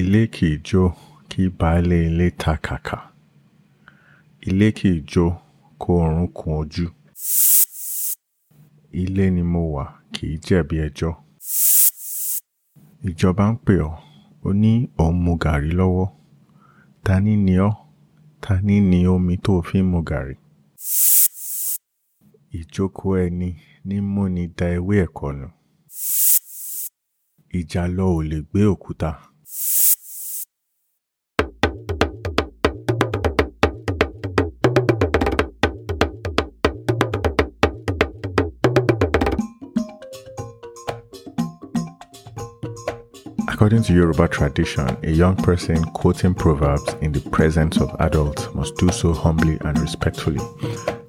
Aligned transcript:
ilé 0.00 0.20
kì 0.32 0.46
í 0.54 0.58
jó 0.64 0.82
kí 1.28 1.48
baálé 1.58 1.96
ilé 2.08 2.30
ta 2.40 2.54
kàkà. 2.64 2.98
Ilé 4.48 4.70
kì 4.78 4.88
í 4.96 5.02
jó 5.12 5.26
kó 5.80 5.98
oorun 6.00 6.28
kun 6.32 6.54
ojú. 6.62 6.86
Ilé 9.02 9.26
ni 9.34 9.42
mo 9.52 9.62
wà 9.74 9.84
kì 10.14 10.26
í 10.34 10.38
jẹ̀bi 10.46 10.76
ẹjọ́. 10.86 11.12
Ìjọba 13.08 13.44
ń 13.52 13.56
pè 13.64 13.74
ọ́ 13.88 13.92
ó 14.48 14.50
ní 14.62 14.72
òun 15.02 15.16
mu 15.24 15.32
gàrí 15.42 15.70
lọ́wọ́. 15.80 16.08
Ta 17.04 17.14
ni 17.20 17.34
ọ́? 17.68 17.72
Ta 18.40 18.52
ni 18.64 19.06
omi 19.14 19.34
tó 19.44 19.52
fi 19.68 19.78
ń 19.82 19.86
mu 19.92 20.00
gàrí? 20.08 20.34
Ìjókòó 22.58 23.10
ẹni 23.24 23.48
ní 23.88 23.96
múni 24.12 24.44
da 24.56 24.66
ewé 24.76 24.94
ẹ̀kọ́ 25.04 25.30
nù 25.38 25.48
ìjàlọ 27.58 28.04
ò 28.16 28.22
lè 28.30 28.38
gbé 28.48 28.60
òkúta. 28.72 29.31
According 43.62 43.84
to 43.84 43.94
Yoruba 43.94 44.26
tradition, 44.26 44.88
a 45.04 45.10
young 45.12 45.36
person 45.36 45.84
quoting 45.92 46.34
proverbs 46.34 46.94
in 47.00 47.12
the 47.12 47.20
presence 47.30 47.80
of 47.80 47.94
adults 48.00 48.52
must 48.56 48.74
do 48.76 48.88
so 48.90 49.12
humbly 49.12 49.56
and 49.60 49.78
respectfully. 49.78 50.40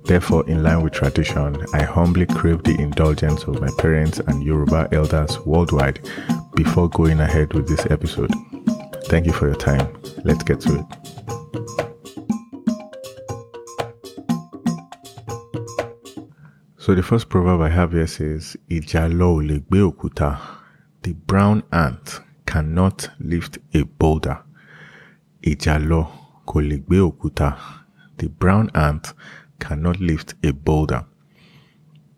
Therefore, 0.03 0.47
in 0.47 0.61
line 0.61 0.83
with 0.83 0.93
tradition, 0.93 1.57
I 1.73 1.81
humbly 1.81 2.27
crave 2.27 2.61
the 2.61 2.79
indulgence 2.79 3.45
of 3.45 3.59
my 3.59 3.71
parents 3.79 4.19
and 4.19 4.43
Yoruba 4.43 4.87
elders 4.91 5.39
worldwide 5.47 6.07
before 6.53 6.87
going 6.91 7.21
ahead 7.21 7.53
with 7.55 7.67
this 7.67 7.87
episode. 7.89 8.31
Thank 9.05 9.25
you 9.25 9.33
for 9.33 9.47
your 9.47 9.55
time. 9.57 9.91
Let's 10.23 10.43
get 10.43 10.59
to 10.59 10.75
it. 10.75 10.85
So, 16.77 16.93
the 16.93 17.01
first 17.01 17.29
proverb 17.29 17.61
I 17.61 17.69
have 17.69 17.93
here 17.93 18.05
says, 18.05 18.55
Ijalo 18.69 19.37
le 19.37 19.59
gbe 19.59 19.91
okuta. 19.91 20.39
The 21.01 21.13
brown 21.13 21.63
ant 21.73 22.21
cannot 22.45 23.09
lift 23.19 23.57
a 23.73 23.83
boulder. 23.83 24.43
Le 25.45 25.55
gbe 25.55 26.99
okuta. 26.99 27.57
The 28.17 28.27
brown 28.29 28.69
ant 28.75 29.13
cannot 29.59 29.99
lift 29.99 30.35
a 30.43 30.53
boulder. 30.53 31.05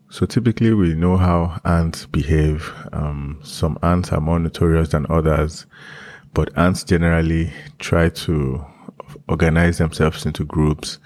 So 0.09 0.25
typically, 0.25 0.73
we 0.73 0.93
know 0.93 1.17
how 1.17 1.59
ants 1.65 2.05
behave. 2.05 2.71
Um, 2.93 3.39
some 3.43 3.77
ants 3.81 4.11
are 4.11 4.21
more 4.21 4.39
notorious 4.39 4.89
than 4.89 5.05
others, 5.09 5.65
but 6.33 6.55
ants 6.57 6.83
generally 6.83 7.51
try 7.79 8.09
to 8.09 8.65
organize 9.27 9.77
themselves 9.77 10.25
into 10.25 10.45
groups 10.45 10.99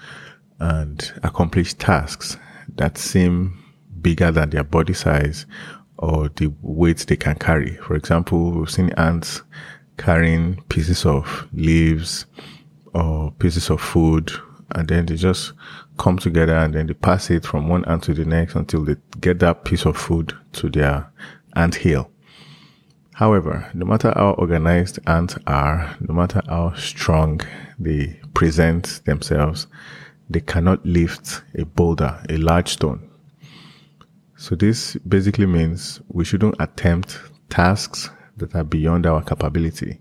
and 0.58 1.12
accomplish 1.22 1.74
tasks 1.74 2.36
that 2.76 2.98
seem 2.98 3.58
bigger 4.00 4.30
than 4.30 4.50
their 4.50 4.64
body 4.64 4.94
size 4.94 5.46
or 6.00 6.30
the 6.30 6.52
weight 6.62 6.98
they 7.06 7.16
can 7.16 7.36
carry. 7.36 7.76
For 7.76 7.94
example, 7.94 8.52
we've 8.52 8.70
seen 8.70 8.90
ants 8.92 9.42
carrying 9.98 10.62
pieces 10.68 11.04
of 11.04 11.46
leaves 11.52 12.24
or 12.94 13.32
pieces 13.32 13.68
of 13.68 13.80
food, 13.80 14.32
and 14.74 14.88
then 14.88 15.06
they 15.06 15.16
just 15.16 15.52
come 15.98 16.18
together 16.18 16.56
and 16.56 16.74
then 16.74 16.86
they 16.86 16.94
pass 16.94 17.30
it 17.30 17.44
from 17.44 17.68
one 17.68 17.84
ant 17.84 18.04
to 18.04 18.14
the 18.14 18.24
next 18.24 18.54
until 18.54 18.82
they 18.82 18.96
get 19.20 19.38
that 19.40 19.64
piece 19.64 19.84
of 19.84 19.96
food 19.96 20.32
to 20.52 20.70
their 20.70 21.12
ant 21.54 21.74
hill. 21.74 22.10
However, 23.12 23.70
no 23.74 23.84
matter 23.84 24.10
how 24.16 24.30
organized 24.38 24.98
ants 25.06 25.36
are, 25.46 25.94
no 26.00 26.14
matter 26.14 26.40
how 26.48 26.72
strong 26.76 27.42
they 27.78 28.18
present 28.32 29.02
themselves, 29.04 29.66
they 30.30 30.40
cannot 30.40 30.86
lift 30.86 31.42
a 31.54 31.66
boulder, 31.66 32.24
a 32.30 32.38
large 32.38 32.68
stone. 32.68 33.09
So 34.40 34.54
this 34.54 34.96
basically 35.06 35.44
means 35.44 36.00
we 36.08 36.24
shouldn't 36.24 36.54
attempt 36.58 37.20
tasks 37.50 38.08
that 38.38 38.54
are 38.54 38.64
beyond 38.64 39.04
our 39.04 39.22
capability. 39.22 40.00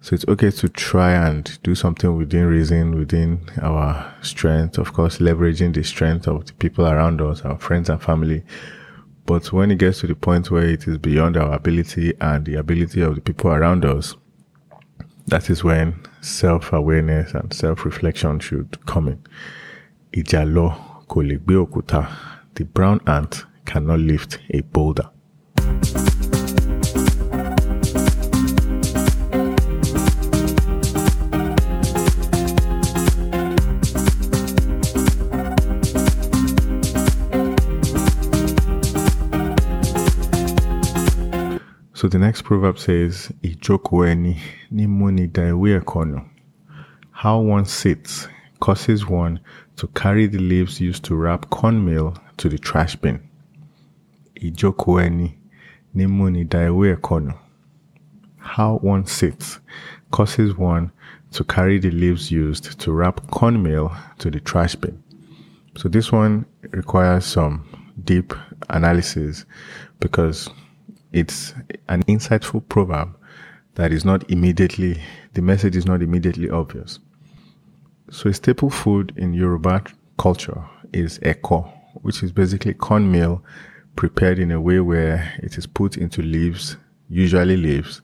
So 0.00 0.14
it's 0.14 0.24
okay 0.28 0.52
to 0.52 0.68
try 0.68 1.10
and 1.10 1.60
do 1.64 1.74
something 1.74 2.16
within 2.16 2.46
reason, 2.46 2.94
within 2.94 3.50
our 3.60 4.14
strength, 4.22 4.78
of 4.78 4.92
course, 4.92 5.18
leveraging 5.18 5.74
the 5.74 5.82
strength 5.82 6.28
of 6.28 6.46
the 6.46 6.52
people 6.52 6.86
around 6.86 7.20
us, 7.20 7.42
our 7.42 7.58
friends 7.58 7.90
and 7.90 8.00
family. 8.00 8.44
But 9.26 9.52
when 9.52 9.72
it 9.72 9.78
gets 9.78 9.98
to 10.02 10.06
the 10.06 10.14
point 10.14 10.52
where 10.52 10.62
it 10.64 10.86
is 10.86 10.96
beyond 10.96 11.36
our 11.36 11.52
ability 11.52 12.14
and 12.20 12.46
the 12.46 12.54
ability 12.54 13.00
of 13.00 13.16
the 13.16 13.20
people 13.20 13.50
around 13.50 13.84
us, 13.84 14.14
that 15.26 15.50
is 15.50 15.64
when 15.64 16.00
self 16.20 16.72
awareness 16.72 17.34
and 17.34 17.52
self 17.52 17.84
reflection 17.84 18.38
should 18.38 18.86
come 18.86 19.08
in. 19.08 19.20
The 22.54 22.64
brown 22.64 23.00
ant 23.06 23.44
cannot 23.70 24.00
lift 24.00 24.38
a 24.50 24.60
boulder. 24.74 25.08
So 41.94 42.06
the 42.08 42.18
next 42.18 42.42
proverb 42.42 42.78
says, 42.78 43.32
ẹ̀kọ́ 45.78 46.04
nù. 46.10 46.18
How 47.10 47.36
one 47.40 47.64
sits 47.64 48.28
causes 48.60 49.06
one 49.06 49.40
to 49.76 49.86
carry 49.88 50.26
the 50.28 50.38
leaves 50.38 50.80
used 50.80 51.02
to 51.04 51.16
wrap 51.16 51.50
cornmeal 51.50 52.14
to 52.36 52.48
the 52.48 52.58
trash 52.58 52.94
bin. 52.96 53.27
Ìjókòó 54.46 54.94
ẹni 55.06 55.28
ní 55.94 56.04
múni 56.06 56.44
da 56.50 56.58
ewé 56.70 56.86
ẹ̀kọ́ 56.96 57.18
nù. 57.26 57.32
How 58.54 58.78
one 58.82 59.04
sits 59.06 59.58
causes 60.10 60.56
one 60.56 60.90
to 61.32 61.44
carry 61.44 61.78
the 61.78 61.90
leaves 61.90 62.30
used 62.30 62.78
to 62.80 62.92
wrap 62.92 63.16
cornmeal 63.30 63.90
to 64.18 64.30
the 64.30 64.40
trash 64.40 64.74
bin. 64.76 65.02
So 65.76 65.88
this 65.88 66.10
one 66.10 66.46
requires 66.72 67.24
some 67.26 67.64
deep 68.04 68.32
analysis 68.70 69.44
because 70.00 70.48
it's 71.12 71.54
an 71.88 72.02
insightful 72.04 72.66
proverb 72.68 73.14
that 73.74 73.92
is 73.92 74.04
not 74.04 74.28
immediately, 74.30 75.00
the 75.34 75.42
message 75.42 75.76
is 75.76 75.86
not 75.86 76.02
immediately 76.02 76.50
obvious. 76.50 76.98
So 78.10 78.30
a 78.30 78.34
staple 78.34 78.70
food 78.70 79.12
in 79.16 79.34
Yoruba 79.34 79.84
culture 80.18 80.64
is 80.92 81.18
eko, 81.20 81.70
which 82.02 82.22
is 82.22 82.32
basically 82.32 82.74
cornmeal 82.74 83.42
prepared 83.98 84.38
in 84.38 84.52
a 84.52 84.60
way 84.60 84.78
where 84.78 85.34
it 85.42 85.58
is 85.58 85.66
put 85.66 85.96
into 85.96 86.22
leaves, 86.22 86.76
usually 87.08 87.56
leaves, 87.56 88.00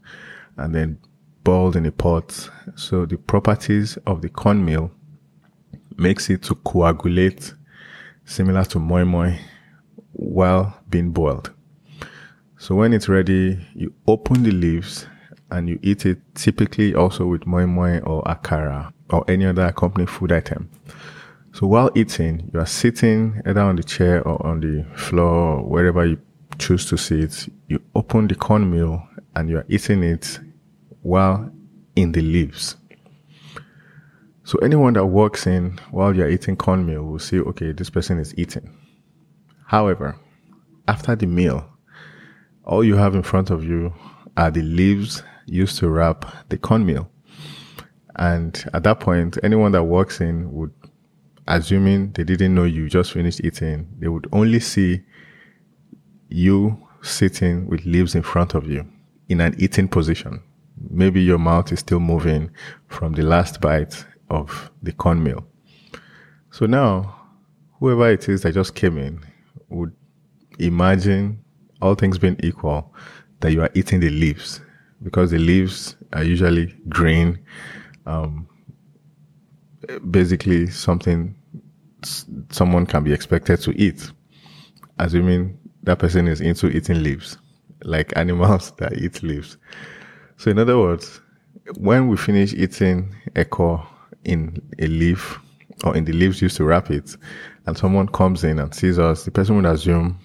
and 0.56 0.75
then 0.75 0.99
boiled 1.44 1.77
in 1.77 1.87
a 1.87 1.93
pot. 1.93 2.50
So 2.75 3.06
the 3.06 3.16
properties 3.16 3.97
of 4.05 4.21
the 4.21 4.28
cornmeal 4.28 4.91
makes 5.97 6.28
it 6.31 6.43
to 6.43 6.56
coagulate 6.56 7.55
similar 8.25 8.65
to 8.65 8.81
moi 8.81 9.05
moi 9.05 9.37
while 10.15 10.77
being 10.91 11.12
boiled. 11.12 11.53
So 12.59 12.75
when 12.75 12.93
it's 12.93 13.09
ready, 13.09 13.65
you 13.76 13.94
open 14.09 14.43
the 14.43 14.50
leaves 14.50 15.06
and 15.53 15.69
you 15.69 15.78
eat 15.81 16.06
it 16.06 16.19
typically 16.34 16.97
also 16.97 17.25
with 17.26 17.47
moi 17.47 17.66
moi 17.66 17.99
or 18.00 18.25
akara 18.25 18.93
or 19.11 19.25
any 19.28 19.47
other 19.47 19.66
accompanying 19.66 20.09
food 20.09 20.32
item. 20.32 20.69
So 21.54 21.69
while 21.69 21.88
eating, 21.94 22.50
you 22.53 22.59
are 22.59 22.66
sitting 22.66 23.41
either 23.47 23.60
on 23.60 23.76
the 23.76 23.84
chair 23.84 24.26
or 24.26 24.44
on 24.44 24.59
the 24.59 24.84
floor, 24.97 25.62
wherever 25.62 26.04
you 26.04 26.19
choose 26.59 26.84
to 26.87 26.97
sit. 26.97 27.48
You 27.69 27.81
open 27.94 28.26
the 28.26 28.34
cornmeal 28.34 29.06
and 29.37 29.48
you 29.48 29.59
are 29.59 29.66
eating 29.69 30.03
it 30.03 30.41
while 31.03 31.53
in 31.94 32.10
the 32.10 32.22
leaves. 32.22 32.76
So 34.43 34.58
anyone 34.58 34.94
that 34.94 35.06
walks 35.06 35.46
in 35.46 35.79
while 35.93 36.12
you're 36.14 36.29
eating 36.29 36.56
cornmeal 36.56 37.05
will 37.05 37.20
say, 37.20 37.38
okay, 37.38 37.70
this 37.70 37.88
person 37.88 38.19
is 38.19 38.37
eating. 38.37 38.76
However, 39.64 40.17
after 40.88 41.14
the 41.14 41.26
meal, 41.26 41.70
all 42.64 42.82
you 42.82 42.96
have 42.96 43.14
in 43.14 43.23
front 43.23 43.50
of 43.50 43.62
you 43.62 43.94
are 44.37 44.50
the 44.50 44.62
leaves 44.62 45.23
used 45.46 45.79
to 45.79 45.88
wrap 45.88 46.49
the 46.49 46.58
cornmeal. 46.58 47.08
And 48.17 48.69
at 48.75 48.82
that 48.82 48.99
point, 48.99 49.38
anyone 49.44 49.70
that 49.70 49.84
walks 49.84 50.20
in 50.20 50.52
would, 50.52 50.73
assuming 51.46 52.12
they 52.12 52.25
didn't 52.25 52.55
know 52.55 52.64
you 52.64 52.88
just 52.88 53.12
finished 53.12 53.41
eating, 53.44 53.88
they 53.99 54.08
would 54.08 54.26
only 54.32 54.61
see 54.61 55.02
you 56.29 56.81
sitting 57.02 57.67
with 57.69 57.85
leaves 57.85 58.14
in 58.14 58.23
front 58.23 58.55
of 58.55 58.67
you 58.67 58.87
in 59.29 59.41
an 59.41 59.55
eating 59.58 59.88
position. 59.88 60.43
Maybe 60.91 61.23
your 61.23 61.38
mouth 61.38 61.73
is 61.73 61.81
still 61.81 62.00
moving 62.00 62.50
from 62.88 63.12
the 63.12 63.23
last 63.23 63.61
bite 63.61 64.05
of 64.31 64.70
the 64.82 64.93
cornmeal. 64.93 65.46
So 66.50 66.67
now, 66.67 67.14
whoever 67.79 68.11
it 68.11 68.29
is 68.29 68.43
that 68.43 68.55
just 68.55 68.75
came 68.75 68.99
in 68.99 69.25
would 69.69 69.93
imagine 70.58 71.44
all 71.81 71.94
things 71.94 72.19
being 72.19 72.37
equal, 72.43 72.94
that 73.41 73.52
you 73.52 73.61
are 73.61 73.70
eating 73.75 74.00
the 74.00 74.11
leaves 74.11 74.61
because 75.02 75.31
the 75.31 75.38
leaves 75.38 75.96
are 76.12 76.25
usually 76.25 76.75
green. 76.88 77.38
Um, 78.06 78.49
basically, 80.10 80.69
something 80.69 81.34
someone 82.50 82.86
can 82.86 83.02
be 83.04 83.12
expected 83.12 83.60
to 83.60 83.70
eat, 83.81 84.10
assuming 84.98 85.58
that 85.82 85.98
person 85.98 86.28
is 86.28 86.40
into 86.40 86.69
eating 86.69 87.02
leaves, 87.02 87.38
like 87.82 88.12
animals 88.16 88.72
that 88.78 88.94
eat 88.94 89.22
leaves. 89.22 89.56
So, 90.36 90.50
in 90.50 90.58
other 90.58 90.78
words, 90.78 91.20
when 91.76 92.08
we 92.08 92.16
finish 92.16 92.52
eating 92.52 93.14
eko 93.34 93.86
in 94.25 94.60
a 94.78 94.86
leaf 94.86 95.38
or 95.84 95.96
in 95.96 96.04
the 96.04 96.12
leaves 96.12 96.42
used 96.42 96.56
to 96.56 96.64
wrap 96.64 96.90
it, 96.90 97.16
and 97.66 97.76
someone 97.76 98.08
comes 98.08 98.44
in 98.44 98.58
and 98.58 98.75
sees 98.75 98.98
us, 98.98 99.25
the 99.25 99.31
person 99.31 99.56
would 99.56 99.66
assume 99.66 100.19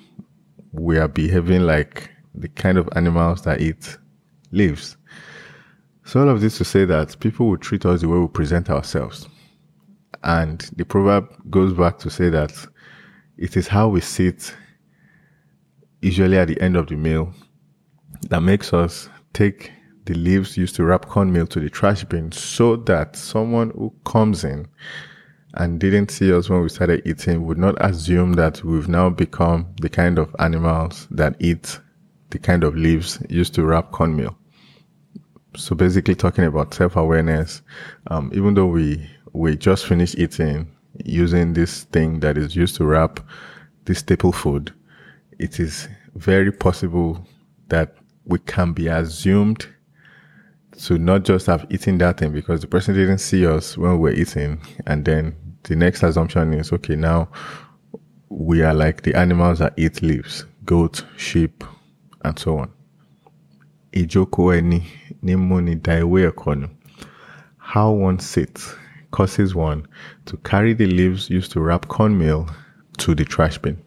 we 0.71 0.97
are 0.97 1.07
behaving 1.07 1.61
like 1.61 2.09
the 2.35 2.50
kind 2.50 2.77
of 2.77 2.89
animals 2.95 3.41
that 3.44 3.61
eat 3.61 3.97
leaves. 4.51 4.97
So, 6.06 6.21
all 6.21 6.29
of 6.29 6.41
this 6.41 6.57
to 6.57 6.65
say 6.65 6.85
that 6.85 7.19
people 7.19 7.47
will 7.47 7.57
treat 7.57 7.85
us 7.85 8.01
the 8.01 8.07
way 8.07 8.17
we 8.17 8.27
present 8.27 8.69
ourselves. 8.69 9.27
And 10.24 10.60
the 10.75 10.86
proverb 10.86 11.30
goes 11.50 11.74
back 11.74 11.98
to 12.00 12.10
say 12.10 12.30
that 12.30 12.51
it 13.38 13.56
is 13.56 13.68
how 13.68 13.88
we 13.88 14.01
sit, 14.01 14.56
usually 16.01 16.38
at 16.38 16.48
the 16.48 16.60
end 16.62 16.75
of 16.75 16.88
the 16.88 16.95
meal, 16.95 17.33
that 18.30 18.42
makes 18.42 18.74
us 18.74 19.10
take 19.33 19.71
the 20.06 20.13
leaves 20.13 20.57
used 20.57 20.75
to 20.75 20.83
wrap 20.83 21.06
cornmeal 21.06 21.48
to 21.48 21.60
the 21.60 21.69
trash 21.69 22.04
bin 22.04 22.31
so 22.31 22.75
that 22.75 23.16
someone 23.16 23.69
who 23.71 23.94
comes 24.06 24.44
in 24.44 24.68
and 25.56 25.80
didn't 25.80 26.12
see 26.12 26.33
us 26.33 26.50
when 26.50 26.62
we 26.62 26.69
started 26.69 27.01
eating 27.06 27.45
would 27.45 27.57
not 27.57 27.75
assume 27.80 28.33
that 28.33 28.63
we've 28.63 28.88
now 28.88 29.10
become 29.10 29.68
the 29.81 29.89
kind 29.89 30.18
of 30.19 30.36
animals 30.39 31.07
that 31.12 31.36
eat 31.39 31.80
the 32.30 32.39
kind 32.39 32.63
of 32.63 32.75
leaves 32.75 33.19
used 33.30 33.54
to 33.56 33.63
wrap 33.63 33.92
cornmeal. 33.92 34.36
So 35.56 35.75
basically 35.75 36.16
talking 36.16 36.45
about 36.45 36.74
self-awareness, 36.74 37.62
um, 38.07 38.31
even 38.33 38.54
though 38.54 38.68
we, 38.68 39.10
we 39.34 39.56
just 39.58 39.86
finished 39.86 40.18
eating 40.18 40.72
using 41.06 41.54
this 41.54 41.84
thing 41.86 42.20
that 42.20 42.38
is 42.38 42.56
used 42.56 42.76
to 42.76 42.86
wrap 42.86 43.20
this 43.86 44.00
staple 44.00 44.31
food, 44.31 44.74
it 45.38 45.60
is 45.60 45.88
very 46.16 46.52
possible 46.52 47.26
that 47.70 47.96
we 48.26 48.40
can 48.40 48.74
be 48.74 48.88
assumed 48.88 49.68
to 50.78 50.98
not 50.98 51.24
just 51.24 51.48
have 51.48 51.66
eaten 51.70 51.98
that 51.98 52.18
thing 52.18 52.31
because 52.31 52.62
the 52.62 52.68
person 52.68 52.96
didn't 52.96 53.18
see 53.18 53.46
us 53.46 53.78
when 53.78 53.94
we 53.94 53.98
were 53.98 54.12
eating. 54.12 54.62
And 54.86 55.04
then 55.06 55.36
the 55.64 55.76
next 55.76 56.04
assumption 56.04 56.54
is, 56.54 56.72
okay, 56.72 56.96
now 56.96 57.30
we 58.30 58.62
are 58.62 58.74
like 58.74 59.02
the 59.02 59.16
animals 59.16 59.60
that 59.60 59.74
eat 59.78 60.02
leaves, 60.02 60.46
goat, 60.66 61.04
sheep, 61.18 61.64
and 62.24 62.38
so 62.38 62.60
on. 62.60 62.72
How 67.58 67.92
one 67.92 68.20
sits 68.20 68.76
causes 69.11 69.56
one 69.56 69.85
to 70.25 70.38
carry 70.38 70.73
the 70.73 70.85
leaves 70.85 71.29
used 71.29 71.51
to 71.51 71.61
wrap 71.61 71.88
cornmeal 71.88 72.47
to 72.97 73.15
the 73.15 73.25
trash 73.25 73.57
bin. 73.57 73.77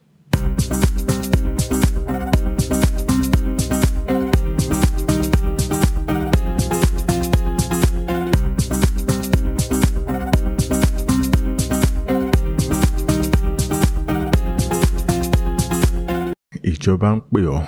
ìjọba 16.71 17.09
ń 17.17 17.21
pè 17.33 17.41
ọ́ 17.57 17.61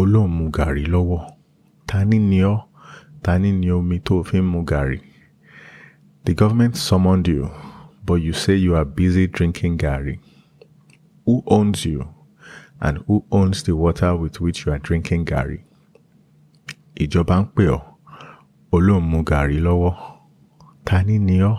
ó 0.00 0.02
lóun 0.12 0.30
mu 0.36 0.44
gàrí 0.56 0.84
lọ́wọ́ 0.94 1.20
ta 1.88 1.98
ni 2.08 2.18
ni 2.30 2.38
ọ́ 2.54 2.58
ta 3.24 3.32
ni 3.42 3.50
ni 3.60 3.68
omi 3.78 3.96
tó 4.06 4.14
fi 4.28 4.38
ń 4.42 4.46
mu 4.52 4.60
gàrí. 4.70 4.98
The 6.24 6.34
government 6.34 6.76
summoned 6.76 7.26
you, 7.26 7.50
but 8.06 8.14
you 8.14 8.32
say 8.32 8.54
you 8.54 8.76
are 8.76 8.84
busy 8.84 9.26
drinking 9.26 9.78
gàrí. 9.78 10.20
Who 11.26 11.42
owns 11.48 11.84
you 11.84 12.14
and 12.80 12.98
who 13.06 13.24
owns 13.32 13.64
the 13.64 13.74
water 13.74 14.14
with 14.16 14.40
which 14.40 14.64
you 14.64 14.72
are 14.72 14.78
drinking 14.78 15.24
gàrí? 15.26 15.62
Ìjọba 16.94 17.36
ń 17.42 17.46
pè 17.54 17.64
ọ́ 17.76 17.80
ó 18.72 18.78
lóun 18.86 19.02
mu 19.10 19.24
gàrí 19.24 19.58
lọ́wọ́ 19.66 19.94
ta 20.84 21.02
ni 21.02 21.18
ni 21.18 21.38
ọ́ 21.40 21.56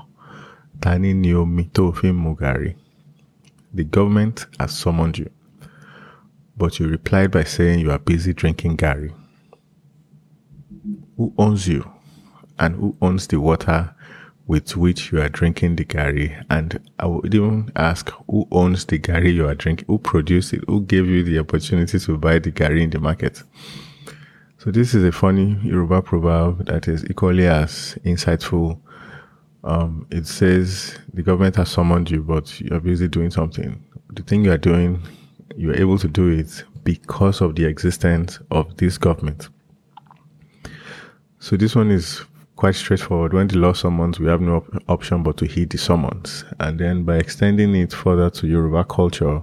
ta 0.82 0.98
ni 0.98 1.14
ni 1.14 1.34
omi 1.34 1.64
tó 1.76 1.92
fi 1.92 2.08
ń 2.12 2.16
mu 2.24 2.34
gàrí. 2.36 2.76
The 3.74 3.84
government 3.84 4.46
has 4.60 4.72
summoned 4.78 5.18
you 5.18 5.30
but 6.58 6.80
you 6.80 6.88
replied 6.88 7.32
by 7.32 7.44
saying 7.44 7.80
you 7.80 7.92
are 7.92 8.00
busy 8.00 8.32
drinking 8.34 8.78
gàrí. 8.78 9.12
Who 11.18 11.34
owns 11.38 11.68
you? 11.68 11.84
And 12.60 12.76
who 12.76 12.96
owns 13.02 13.28
the 13.28 13.40
water 13.42 13.94
with 14.48 14.76
which 14.76 15.12
you 15.12 15.22
are 15.22 15.30
drinking 15.30 15.76
the 15.76 15.86
gàrí? 15.86 16.44
And 16.50 16.80
I 17.00 17.06
would 17.08 17.34
even 17.34 17.72
ask 17.76 18.10
who 18.30 18.48
owns 18.52 18.86
the 18.86 19.00
gàrí 19.00 19.34
you 19.34 19.48
are 19.48 19.56
drinking? 19.56 19.86
Who 19.88 19.98
produced 20.00 20.54
it? 20.54 20.64
Who 20.68 20.82
gave 20.82 21.08
you 21.08 21.24
the 21.24 21.40
opportunity 21.40 22.00
to 22.00 22.18
buy 22.18 22.40
the 22.40 22.52
gàrí 22.52 22.82
in 22.82 22.90
the 22.90 23.00
market? 23.00 23.44
So 24.58 24.72
this 24.72 24.94
is 24.94 25.04
a 25.04 25.12
funny 25.12 25.60
Yoruba 25.64 26.02
proverb 26.02 26.66
that 26.68 26.88
is 26.88 27.04
equally 27.10 27.48
as 27.48 27.98
insightful. 28.06 28.80
Um, 29.66 30.08
it 30.12 30.28
says 30.28 30.98
the 31.14 31.22
government 31.24 31.56
has 31.58 31.70
summoned 31.70 32.12
you, 32.12 32.22
but 32.22 32.60
you're 32.60 32.80
busy 32.80 33.08
doing 33.08 33.30
something. 33.32 33.84
The 34.12 34.24
thing 34.24 34.44
you 34.46 34.52
are 34.52 34.58
doing 34.58 35.02
you're 35.56 35.76
able 35.76 35.98
to 36.00 36.08
do 36.08 36.30
it 36.30 36.64
because 36.84 37.42
of 37.42 37.56
the 37.56 37.66
existence 37.66 38.40
of 38.52 38.76
this 38.78 38.98
government. 38.98 39.50
So 41.40 41.58
this 41.58 41.76
one 41.76 41.92
is 41.92 42.24
quite 42.56 42.76
straightforward. 42.76 43.34
When 43.34 43.48
the 43.48 43.58
law 43.58 43.74
summons, 43.74 44.20
we 44.20 44.28
have 44.28 44.42
no 44.42 44.58
op- 44.58 44.84
option 44.90 45.24
but 45.24 45.38
to 45.38 45.46
heed 45.46 45.70
the 45.70 45.78
summons. 45.78 46.46
And 46.60 46.80
then 46.80 47.04
by 47.04 47.18
extending 47.18 47.76
it 47.76 47.94
further 47.94 48.30
to 48.30 48.48
Yoruba 48.48 48.86
culture, 48.86 49.42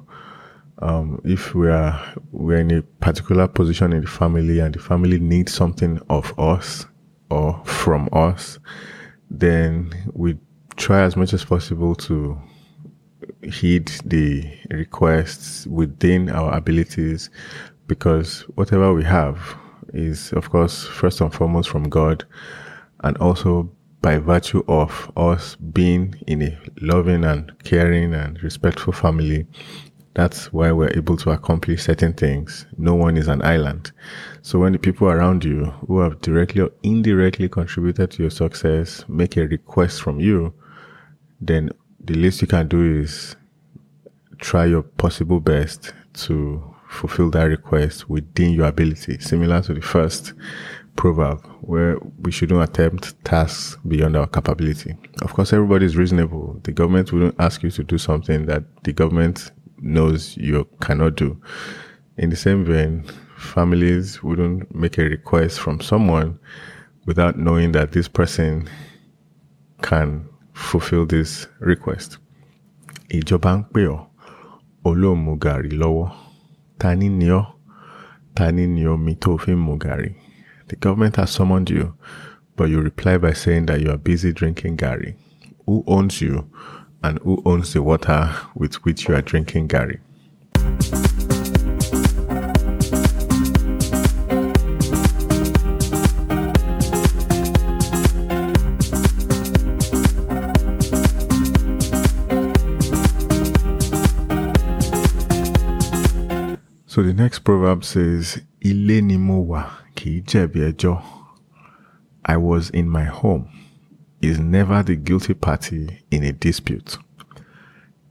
um, 0.81 1.21
if 1.25 1.55
we 1.55 1.69
are 1.69 2.01
we're 2.33 2.59
in 2.59 2.71
a 2.71 2.83
particular 2.83 3.47
position 3.47 3.93
in 3.93 4.03
the 4.03 4.09
family 4.09 4.61
and 4.61 4.75
the 4.75 4.79
family 4.79 5.19
needs 5.19 5.53
something 5.53 6.01
of 6.09 6.37
us 6.39 6.87
or 7.31 7.61
from 7.65 8.09
us, 8.12 8.59
then 9.31 9.93
we 10.15 10.39
try 10.77 11.03
as 11.03 11.17
much 11.17 11.33
as 11.35 11.45
possible 11.45 11.95
to 11.95 12.41
heed 13.43 13.89
the 14.05 14.45
requests 14.71 15.67
within 15.67 16.31
our 16.31 16.55
abilities 16.57 17.31
because 17.87 18.43
whatever 18.55 18.93
we 18.95 19.05
have 19.05 19.57
is, 19.93 20.33
of 20.33 20.51
course, 20.51 20.85
first 20.85 21.21
and 21.21 21.33
foremost 21.35 21.69
from 21.69 21.89
God 21.89 22.25
and 23.02 23.17
also 23.19 23.70
by 24.02 24.19
virtue 24.19 24.62
of 24.67 25.11
us 25.16 25.57
being 25.57 26.14
in 26.26 26.42
a 26.42 26.59
loving 26.80 27.25
and 27.25 27.52
caring 27.64 28.14
and 28.14 28.42
respectful 28.42 28.92
family. 28.92 29.47
That's 30.14 30.52
why 30.52 30.73
we're 30.73 30.97
able 30.97 31.16
to 31.19 31.30
accomplish 31.30 31.85
certain 31.85 32.14
things. 32.14 32.66
No 32.76 32.95
one 32.95 33.16
is 33.16 33.28
an 33.28 33.42
island. 33.42 33.92
So 34.42 34.59
when 34.59 34.73
the 34.73 34.78
people 34.78 35.09
around 35.09 35.45
you 35.45 35.66
who 35.87 36.00
have 36.00 36.21
directly 36.21 36.62
or 36.62 36.73
indirectly 36.83 37.49
contributed 37.49 38.11
to 38.12 38.23
your 38.25 38.30
success 38.30 39.04
make 39.09 39.37
a 39.37 39.47
request 39.47 40.02
from 40.02 40.19
you, 40.19 40.52
then 41.40 41.71
the 42.00 42.14
least 42.14 42.42
you 42.42 42.49
can 42.49 42.69
do 42.69 43.00
is 43.00 43.37
try 44.38 44.64
your 44.64 44.83
possible 44.83 45.40
best 45.40 45.92
to 46.14 46.75
fulfill 46.88 47.30
that 47.30 47.45
request 47.45 48.11
within 48.11 48.52
your 48.52 48.66
ability, 48.66 49.19
similar 49.21 49.62
to 49.62 49.75
the 49.75 49.80
first 49.80 50.33
proverb 51.00 51.40
where 51.62 51.97
we 52.19 52.30
shouldn't 52.30 52.62
attempt 52.62 53.14
tasks 53.25 53.78
beyond 53.88 54.14
our 54.19 54.26
capability. 54.26 54.95
Of 55.23 55.33
course, 55.33 55.50
everybody 55.54 55.87
is 55.87 55.97
reasonable. 55.97 56.61
The 56.64 56.73
government 56.73 57.11
wouldn't 57.11 57.37
ask 57.38 57.62
you 57.62 57.71
to 57.71 57.83
do 57.83 57.97
something 57.97 58.45
that 58.47 58.64
the 58.85 58.92
government 58.92 59.50
knows 59.78 60.37
you 60.37 60.69
cannot 60.83 61.16
do. 61.16 61.40
In 62.19 62.28
the 62.28 62.37
same 62.37 62.66
vein, 62.66 63.04
families 63.38 64.23
wouldn't 64.23 64.75
make 64.75 64.99
a 64.99 65.04
request 65.04 65.59
from 65.61 65.80
someone 65.80 66.38
without 67.07 67.38
knowing 67.38 67.73
that 67.73 67.92
this 67.92 68.07
person 68.07 68.69
can 69.80 70.28
fulfill 70.52 71.07
this 71.07 71.47
request. 71.61 72.19
Ìjọba 73.09 73.52
ń 73.57 73.64
lọ́wọ́. 75.80 76.12
Ta 76.78 78.50
ni? 78.52 78.69
The 80.71 80.77
government 80.77 81.17
has 81.17 81.33
summoned 81.33 81.69
you, 81.69 81.95
but 82.55 82.71
you 82.71 82.81
reply 82.81 83.19
by 83.19 83.33
saying 83.33 83.67
that 83.67 83.81
you 83.81 83.91
are 83.91 83.97
busy 83.97 84.33
drinking 84.33 84.77
gàrí. 84.77 85.15
Who 85.67 85.83
owns 85.89 86.21
you 86.21 86.49
and 87.03 87.19
who 87.25 87.43
owns 87.45 87.73
the 87.73 87.83
water 87.83 88.33
with 88.55 88.77
which 88.85 89.09
you 89.09 89.17
are 89.17 89.21
drinking 89.21 89.67
gàrí? 89.67 89.99
So 106.87 107.03
the 107.03 107.12
next 107.12 107.41
proverb 107.41 107.85
says, 107.85 108.41
Ilé 108.65 109.03
ni 109.03 109.17
mo 109.17 109.43
wà 109.43 109.81
I 112.25 112.37
was 112.37 112.71
in 112.71 112.88
my 112.88 113.04
home 113.04 113.50
is 114.23 114.38
never 114.38 114.83
the 114.83 114.97
guilty 114.97 115.35
party 115.35 116.02
in 116.11 116.25
a 116.25 116.33
dispute. 116.33 116.99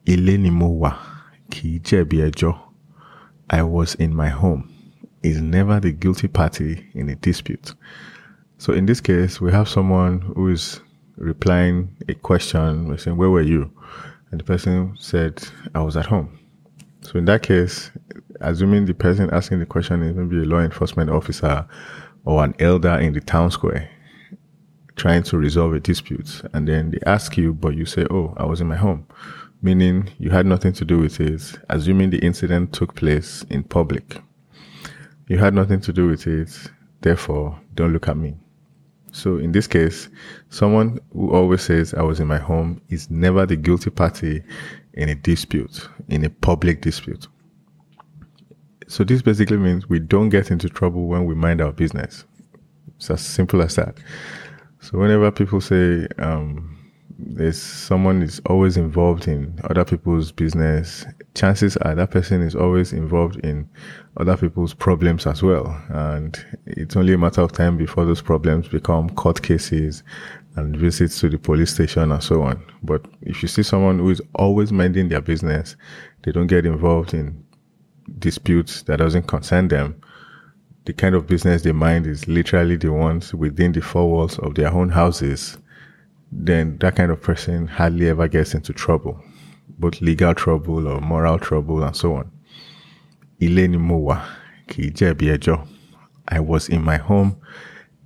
Ilé 0.05 0.39
ni 0.39 0.49
mo 0.49 0.69
wà, 0.69 0.95
kì 1.51 1.79
í. 1.79 2.59
I 3.49 3.63
was 3.63 3.95
in 3.95 4.15
my 4.15 4.29
home 4.29 4.71
is 5.23 5.41
never 5.41 5.79
the 5.79 5.91
guilty 5.91 6.27
party 6.27 6.89
in 6.93 7.09
a 7.09 7.15
dispute. 7.15 7.73
So 8.57 8.73
in 8.73 8.85
this 8.85 9.01
case, 9.01 9.41
we 9.41 9.51
have 9.51 9.67
someone 9.67 10.21
who 10.21 10.49
is 10.49 10.81
replying 11.17 11.95
a 12.07 12.13
question. 12.13 12.87
We're 12.87 12.97
saying, 12.97 13.17
Where 13.17 13.29
were 13.29 13.41
you? 13.41 13.71
And 14.31 14.39
the 14.39 14.43
person 14.43 14.95
said, 14.99 15.43
I 15.73 15.81
was 15.81 15.97
at 15.97 16.05
home. 16.05 16.39
So 17.01 17.17
in 17.17 17.25
that 17.25 17.41
case, 17.41 17.91
assuming 18.41 18.85
the 18.85 18.93
person 18.93 19.29
asking 19.31 19.59
the 19.59 19.65
question 19.65 20.01
is 20.03 20.15
maybe 20.15 20.37
a 20.37 20.45
law 20.45 20.59
enforcement 20.59 21.09
officer 21.09 21.67
or 22.25 22.43
an 22.43 22.55
elder 22.59 22.99
in 22.99 23.13
the 23.13 23.21
town 23.21 23.51
square 23.51 23.89
trying 24.99 25.23
to 25.23 25.37
resolve 25.37 25.73
a 25.73 25.79
dispute, 25.79 26.41
and 26.53 26.67
then 26.67 26.91
they 26.91 26.99
ask 27.05 27.37
you, 27.37 27.53
but 27.53 27.73
you 27.73 27.85
say, 27.85 28.05
Oh, 28.11 28.33
I 28.37 28.45
was 28.45 28.59
in 28.59 28.67
my 28.67 28.75
home, 28.75 29.07
meaning 29.61 30.09
you 30.19 30.29
had 30.29 30.45
nothing 30.45 30.73
to 30.73 30.85
do 30.85 30.99
with 30.99 31.21
it, 31.21 31.57
assuming 31.69 32.09
the 32.09 32.19
incident 32.19 32.73
took 32.73 32.95
place 32.95 33.43
in 33.49 33.63
public. 33.63 34.21
You 35.27 35.37
had 35.37 35.53
nothing 35.53 35.79
to 35.81 35.93
do 35.93 36.07
with 36.07 36.27
it, 36.27 36.51
therefore, 37.01 37.57
don't 37.75 37.93
look 37.93 38.09
at 38.09 38.17
me. 38.17 38.35
So 39.11 39.37
in 39.37 39.53
this 39.53 39.67
case, 39.67 40.09
someone 40.49 40.99
who 41.13 41.31
always 41.33 41.61
says 41.61 41.93
I 41.93 42.03
was 42.03 42.19
in 42.19 42.27
my 42.27 42.37
home 42.37 42.81
is 42.89 43.09
never 43.09 43.45
the 43.45 43.55
guilty 43.55 43.89
party 43.89 44.43
in 44.93 45.09
a 45.09 45.15
dispute, 45.15 45.87
in 46.09 46.25
a 46.25 46.29
public 46.29 46.81
dispute. 46.81 47.27
So 48.89 49.03
this 49.03 49.21
basically 49.21 49.57
means 49.57 49.87
we 49.87 49.99
don't 49.99 50.29
get 50.29 50.49
into 50.49 50.67
trouble 50.67 51.05
when 51.05 51.25
we 51.25 51.35
mind 51.35 51.61
our 51.61 51.71
business. 51.71 52.25
It's 52.97 53.11
as 53.11 53.21
simple 53.21 53.61
as 53.61 53.75
that. 53.75 53.95
So 54.79 54.97
whenever 54.97 55.29
people 55.29 55.61
say 55.61 56.07
um, 56.17 56.75
there's 57.19 57.61
someone 57.61 58.23
is 58.23 58.41
always 58.47 58.77
involved 58.77 59.27
in 59.27 59.59
other 59.69 59.85
people's 59.85 60.31
business, 60.31 61.05
chances 61.35 61.77
are 61.77 61.93
that 61.93 62.09
person 62.09 62.41
is 62.41 62.55
always 62.55 62.91
involved 62.91 63.35
in 63.45 63.69
other 64.17 64.35
people's 64.35 64.73
problems 64.73 65.27
as 65.27 65.43
well. 65.43 65.79
And 65.89 66.43
it's 66.65 66.95
only 66.95 67.13
a 67.13 67.17
matter 67.19 67.41
of 67.41 67.51
time 67.51 67.77
before 67.77 68.05
those 68.05 68.23
problems 68.23 68.69
become 68.69 69.11
court 69.11 69.43
cases 69.43 70.01
and 70.55 70.75
visits 70.75 71.19
to 71.19 71.29
the 71.29 71.37
police 71.37 71.75
station 71.75 72.11
and 72.11 72.23
so 72.23 72.41
on. 72.41 72.59
But 72.81 73.05
if 73.21 73.43
you 73.43 73.49
see 73.49 73.61
someone 73.61 73.99
who 73.99 74.09
is 74.09 74.21
always 74.33 74.71
minding 74.71 75.09
their 75.09 75.21
business, 75.21 75.75
they 76.23 76.31
don't 76.31 76.47
get 76.47 76.65
involved 76.65 77.13
in 77.13 77.45
disputes 78.17 78.83
that 78.83 78.97
doesn't 78.97 79.27
concern 79.27 79.67
them. 79.67 80.01
The 80.85 80.93
kind 80.93 81.13
of 81.15 81.27
business 81.27 81.61
they 81.61 81.71
mind 81.71 82.07
is 82.07 82.27
literally 82.27 82.75
the 82.77 82.91
ones 82.91 83.33
within 83.33 83.71
the 83.73 83.81
four 83.81 84.09
walls 84.09 84.39
of 84.39 84.55
their 84.55 84.71
own 84.71 84.89
houses. 84.89 85.57
Then 86.31 86.77
that 86.79 86.95
kind 86.95 87.11
of 87.11 87.21
person 87.21 87.67
hardly 87.67 88.09
ever 88.09 88.27
gets 88.27 88.53
into 88.53 88.73
trouble, 88.73 89.21
both 89.77 90.01
legal 90.01 90.33
trouble 90.33 90.87
or 90.87 91.01
moral 91.01 91.39
trouble 91.39 91.83
and 91.83 91.95
so 91.95 92.15
on. 92.15 92.31
Ilé 93.41 93.69
ni 93.69 93.77
mo 93.77 93.99
wà, 93.99 94.21
kì 94.67 94.89
í 94.89 94.93
jẹ̀bi 94.93 95.37
ẹjọ́. 95.37 95.67
I 96.27 96.39
was 96.39 96.69
in 96.69 96.83
my 96.83 96.97
home 96.97 97.35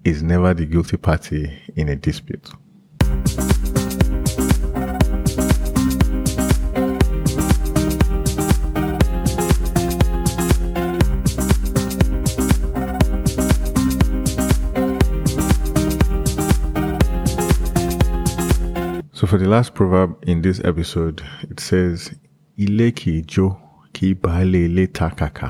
is 0.03 0.21
never 0.21 0.53
the 0.53 0.65
guilty 0.65 0.97
party 0.97 1.51
in 1.75 1.89
a 1.89 1.95
dispute. 1.95 2.49
For 19.33 19.39
the 19.39 19.49
last 19.49 19.73
proverb 19.73 20.15
in 20.27 20.43
this 20.43 20.61
episode, 20.63 21.19
it 21.49 21.59
says, 21.59 22.11
Ilé 22.55 22.91
kì 22.93 23.23
jó, 23.25 23.47
kì 23.91 24.11
í 24.13 24.17
baálé 24.21 24.59
ilé 24.67 24.83
ta 24.93 25.07
kàkà. 25.09 25.47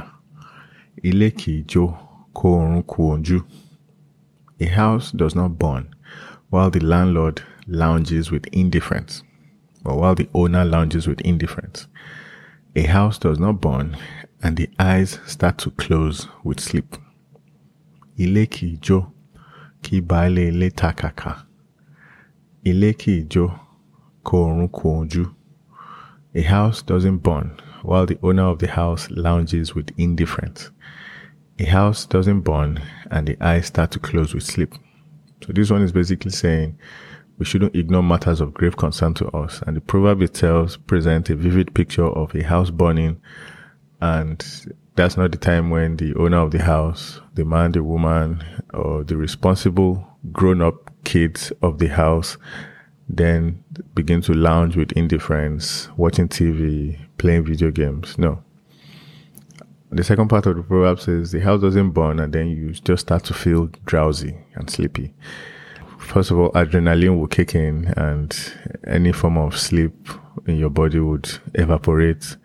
Ilé 1.03 1.27
kì 1.35 1.65
jó, 1.67 1.89
kó 2.31 2.53
oorun 2.61 2.85
kù 2.87 3.09
ojú. 3.11 3.41
A 4.61 4.69
house 4.77 5.11
does 5.11 5.35
not 5.35 5.59
burn 5.59 5.89
while 6.49 6.71
the 6.71 6.79
landlord 6.79 7.41
lounges 7.67 8.31
with 8.31 8.47
indifference, 8.53 9.21
or 9.83 9.99
while 9.99 10.15
the 10.15 10.29
owner 10.33 10.63
lounges 10.63 11.05
with 11.05 11.19
indifference. 11.19 11.87
A 12.77 12.83
house 12.83 13.19
does 13.19 13.37
not 13.37 13.59
burn 13.59 13.97
and 14.41 14.55
the 14.55 14.69
eyes 14.79 15.19
start 15.25 15.57
to 15.57 15.71
close 15.71 16.29
with 16.45 16.61
sleep. 16.61 16.95
Ilé 18.17 18.47
kì 18.47 18.77
jó, 18.79 19.09
kì 19.81 19.99
í 19.99 20.07
baálé 20.07 20.47
ilé 20.53 20.71
ta 20.71 20.93
kàkà. 20.93 21.43
A 26.35 26.41
house 26.41 26.81
doesn't 26.81 27.17
burn 27.19 27.59
while 27.83 28.05
the 28.05 28.17
owner 28.23 28.43
of 28.43 28.59
the 28.59 28.67
house 28.67 29.09
lounges 29.11 29.75
with 29.75 29.91
indifference. 29.97 30.71
A 31.59 31.65
house 31.65 32.05
doesn't 32.05 32.41
burn 32.41 32.81
and 33.11 33.27
the 33.27 33.37
eyes 33.43 33.67
start 33.67 33.91
to 33.91 33.99
close 33.99 34.33
with 34.33 34.43
sleep. 34.43 34.73
So 35.45 35.53
this 35.53 35.69
one 35.69 35.81
is 35.81 35.91
basically 35.91 36.31
saying 36.31 36.77
we 37.37 37.45
shouldn't 37.45 37.75
ignore 37.75 38.03
matters 38.03 38.41
of 38.41 38.53
grave 38.53 38.77
concern 38.77 39.13
to 39.15 39.27
us. 39.35 39.61
And 39.67 39.75
the 39.75 39.81
proverb 39.81 40.21
itself 40.21 40.77
presents 40.87 41.29
a 41.29 41.35
vivid 41.35 41.73
picture 41.75 42.07
of 42.07 42.33
a 42.33 42.43
house 42.43 42.71
burning 42.71 43.21
and 44.01 44.43
that's 44.95 45.17
not 45.17 45.31
the 45.31 45.37
time 45.37 45.69
when 45.69 45.97
the 45.97 46.13
owner 46.15 46.37
of 46.37 46.51
the 46.51 46.61
house, 46.61 47.19
the 47.33 47.45
man, 47.45 47.71
the 47.71 47.83
woman, 47.83 48.43
or 48.73 49.03
the 49.03 49.17
responsible 49.17 50.07
grown 50.31 50.61
up 50.61 50.91
kids 51.03 51.51
of 51.61 51.79
the 51.79 51.87
house 51.87 52.37
then 53.07 53.63
begin 53.95 54.22
to 54.22 54.33
lounge 54.33 54.75
with 54.75 54.91
indifference, 54.93 55.89
watching 55.98 56.27
TV, 56.27 56.98
playing 57.17 57.45
video 57.45 57.72
games. 57.72 58.17
No. 58.17 58.43
The 59.91 60.03
second 60.03 60.27
part 60.27 60.48
of 60.48 60.55
the 60.55 60.63
proverb 60.63 61.00
says 61.00 61.31
the 61.31 61.39
house 61.39 61.62
doesn't 61.62 61.91
burn 61.91 62.19
and 62.19 62.33
then 62.33 62.48
you 62.48 62.72
just 62.72 63.05
start 63.05 63.24
to 63.25 63.33
feel 63.33 63.67
drowsy 63.86 64.36
and 64.55 64.69
sleepy. 64.69 65.13
First 66.00 66.31
of 66.31 66.39
all, 66.39 66.51
adrenaline 66.51 67.19
will 67.19 67.27
kick 67.27 67.55
in 67.55 67.93
and 67.95 68.36
any 68.88 69.12
form 69.12 69.38
of 69.38 69.57
sleep 69.57 69.93
in 70.48 70.57
your 70.57 70.72
body 70.72 71.00
would 71.00 71.29
evaporate. 71.53 72.38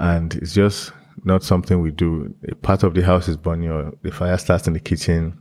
And 0.00 0.34
it's 0.34 0.52
just 0.52 0.92
not 1.24 1.42
something 1.42 1.80
we 1.80 1.92
do. 1.92 2.34
A 2.48 2.54
part 2.56 2.82
of 2.82 2.94
the 2.94 3.02
house 3.02 3.28
is 3.28 3.36
burning 3.36 3.70
or 3.70 3.92
the 4.02 4.10
fire 4.10 4.36
starts 4.36 4.66
in 4.66 4.72
the 4.72 4.80
kitchen 4.80 5.40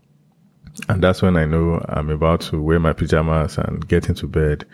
and 0.89 1.03
that's 1.03 1.21
when 1.21 1.35
I 1.37 1.45
know 1.45 1.83
I'm 1.89 2.09
about 2.09 2.41
to 2.41 2.61
wear 2.61 2.79
my 2.79 2.93
pajamas 2.93 3.57
and 3.57 3.87
get 3.87 4.09
into 4.09 4.27
bed 4.27 4.65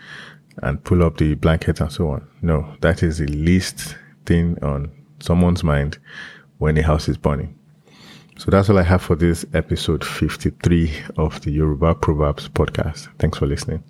and 0.62 0.82
pull 0.84 1.02
up 1.02 1.16
the 1.18 1.34
blanket 1.34 1.80
and 1.80 1.90
so 1.90 2.10
on. 2.10 2.26
No, 2.42 2.74
that 2.80 3.02
is 3.02 3.18
the 3.18 3.26
least 3.26 3.96
thing 4.26 4.58
on 4.62 4.90
someone's 5.20 5.64
mind 5.64 5.98
when 6.58 6.76
a 6.78 6.82
house 6.82 7.08
is 7.08 7.16
burning. 7.16 7.58
So 8.36 8.50
that's 8.50 8.68
all 8.68 8.78
I 8.78 8.82
have 8.82 9.02
for 9.02 9.14
this 9.16 9.44
episode 9.54 10.04
53 10.04 10.92
of 11.16 11.40
the 11.42 11.52
Yoruba 11.52 11.94
Proverbs 11.94 12.48
podcast. 12.48 13.08
Thanks 13.18 13.38
for 13.38 13.46
listening. 13.46 13.82